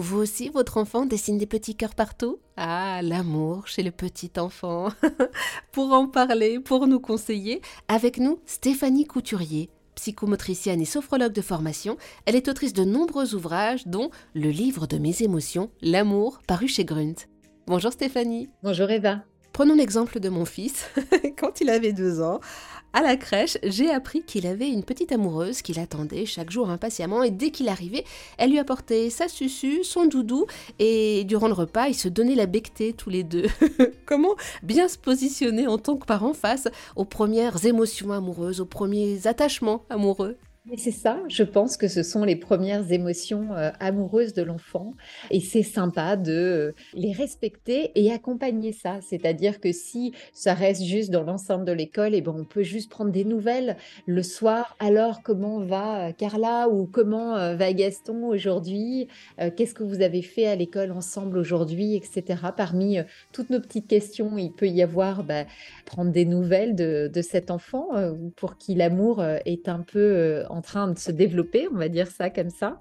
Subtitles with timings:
[0.00, 2.38] Vous aussi, votre enfant dessine des petits cœurs partout?
[2.56, 4.88] Ah, l'amour chez le petit enfant.
[5.72, 11.98] pour en parler, pour nous conseiller, avec nous, Stéphanie Couturier, psychomotricienne et sophrologue de formation.
[12.24, 16.86] Elle est autrice de nombreux ouvrages, dont Le livre de mes émotions, L'amour, paru chez
[16.86, 17.26] Grunt.
[17.66, 18.48] Bonjour Stéphanie.
[18.62, 19.20] Bonjour Eva.
[19.52, 20.88] Prenons l'exemple de mon fils.
[21.38, 22.40] Quand il avait deux ans,
[22.92, 27.22] à la crèche, j'ai appris qu'il avait une petite amoureuse qui l'attendait chaque jour impatiemment
[27.22, 28.04] et dès qu'il arrivait,
[28.36, 30.46] elle lui apportait sa susu, son doudou
[30.78, 33.46] et durant le repas, ils se donnaient la bectée tous les deux.
[34.06, 39.26] Comment bien se positionner en tant que parent face aux premières émotions amoureuses, aux premiers
[39.26, 40.36] attachements amoureux?
[40.76, 44.92] C'est ça, je pense que ce sont les premières émotions euh, amoureuses de l'enfant
[45.30, 48.98] et c'est sympa de euh, les respecter et accompagner ça.
[49.00, 52.62] C'est-à-dire que si ça reste juste dans l'ensemble de l'école, et eh ben on peut
[52.62, 54.76] juste prendre des nouvelles le soir.
[54.80, 59.08] Alors comment va euh, Carla ou comment va Gaston aujourd'hui?
[59.56, 62.42] Qu'est-ce que vous avez fait à l'école ensemble aujourd'hui, etc.
[62.56, 62.98] Parmi
[63.32, 65.44] toutes nos petites questions, il peut y avoir bah,
[65.86, 67.88] prendre des nouvelles de, de cet enfant
[68.36, 72.30] pour qui l'amour est un peu en train de se développer, on va dire ça
[72.30, 72.78] comme ça.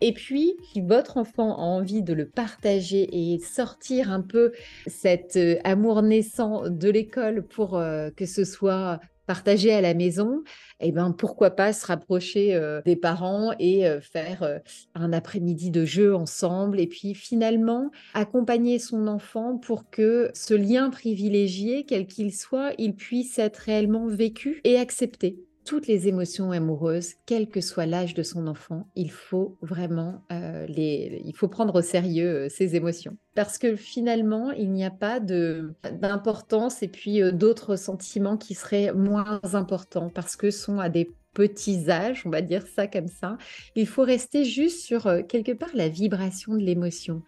[0.00, 4.52] Et puis, si votre enfant a envie de le partager et sortir un peu
[4.86, 10.44] cet euh, amour naissant de l'école pour euh, que ce soit partagé à la maison,
[10.78, 14.60] eh ben pourquoi pas se rapprocher euh, des parents et faire
[14.94, 20.90] un après-midi de jeu ensemble et puis finalement accompagner son enfant pour que ce lien
[20.90, 27.14] privilégié, quel qu'il soit, il puisse être réellement vécu et accepté toutes les émotions amoureuses,
[27.26, 31.74] quel que soit l'âge de son enfant, il faut vraiment euh, les, il faut prendre
[31.74, 33.16] au sérieux euh, ces émotions.
[33.34, 38.92] Parce que finalement, il n'y a pas d'importance et puis euh, d'autres sentiments qui seraient
[38.92, 43.36] moins importants parce que sont à des petits âges, on va dire ça comme ça.
[43.74, 47.22] Il faut rester juste sur quelque part la vibration de l'émotion.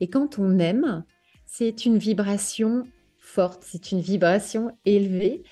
[0.00, 1.04] Et quand on aime,
[1.46, 2.84] c'est une vibration
[3.18, 5.42] forte, c'est une vibration élevée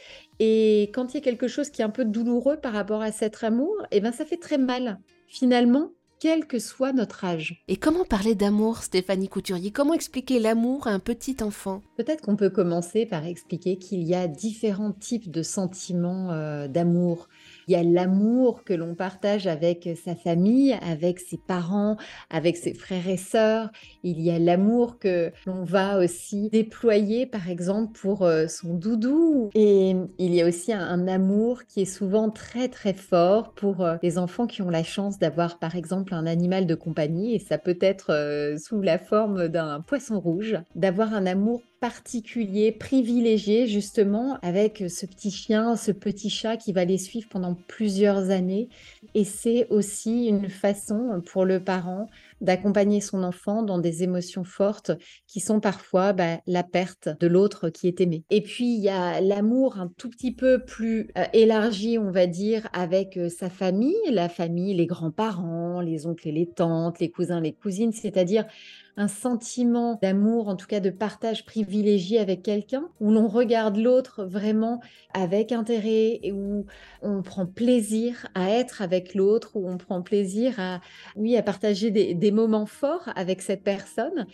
[0.42, 3.12] et quand il y a quelque chose qui est un peu douloureux par rapport à
[3.12, 4.98] cet amour, eh ben ça fait très mal.
[5.28, 7.62] Finalement, quel que soit notre âge.
[7.68, 9.70] Et comment parler d'amour, Stéphanie Couturier?
[9.70, 11.82] Comment expliquer l'amour à un petit enfant?
[11.96, 17.28] Peut-être qu'on peut commencer par expliquer qu'il y a différents types de sentiments euh, d'amour.
[17.68, 21.96] Il y a l'amour que l'on partage avec sa famille, avec ses parents,
[22.30, 23.70] avec ses frères et sœurs.
[24.02, 29.50] Il y a l'amour que l'on va aussi déployer, par exemple, pour euh, son doudou.
[29.54, 33.96] Et il y a aussi un, amour qui est souvent très très fort pour euh,
[34.02, 37.34] les enfants qui ont la chance d'avoir, par exemple, un animal de compagnie.
[37.34, 42.72] Et ça peut être euh, sous la forme d'un poisson rouge, d'avoir un amour particulier,
[42.72, 48.30] privilégié justement avec ce petit chien, ce petit chat qui va les suivre pendant plusieurs
[48.30, 48.68] années.
[49.14, 52.08] Et c'est aussi une façon pour le parent
[52.40, 54.92] d'accompagner son enfant dans des émotions fortes
[55.26, 58.24] qui sont parfois bah, la perte de l'autre qui est aimé.
[58.30, 62.26] Et puis il y a l'amour un tout petit peu plus euh, élargi, on va
[62.26, 67.10] dire, avec euh, sa famille, la famille, les grands-parents, les oncles et les tantes, les
[67.10, 68.46] cousins, les cousines, c'est-à-dire
[68.96, 74.24] un sentiment d'amour, en tout cas de partage privilégié avec quelqu'un, où l'on regarde l'autre
[74.24, 74.80] vraiment
[75.14, 76.66] avec intérêt et où
[77.02, 80.80] on prend plaisir à être avec l'autre, où on prend plaisir à,
[81.16, 84.26] oui, à partager des, moments forts avec cette personne.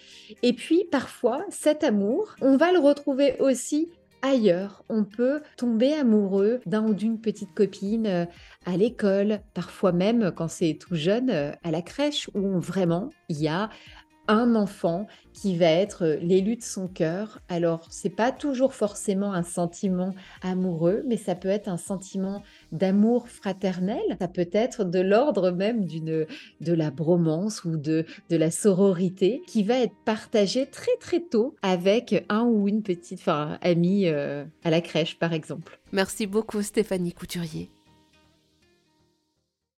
[0.42, 3.88] Et puis parfois, cet amour, on va le retrouver aussi
[4.22, 4.84] ailleurs.
[4.88, 8.26] On peut tomber amoureux d'un ou d'une petite copine euh,
[8.64, 13.40] à l'école, parfois même quand c'est tout jeune euh, à la crèche, où vraiment il
[13.40, 13.70] y a
[14.28, 17.40] un enfant qui va être euh, l'élu de son cœur.
[17.48, 22.42] Alors, c'est pas toujours forcément un sentiment amoureux, mais ça peut être un sentiment
[22.72, 24.00] d'amour fraternel.
[24.20, 26.26] Ça peut être de l'ordre même d'une
[26.60, 31.54] de la bromance ou de de la sororité qui va être partagé très très tôt
[31.62, 33.22] avec un ou une petite
[33.60, 35.78] amie euh, à la crèche par exemple.
[35.92, 37.70] Merci beaucoup Stéphanie Couturier.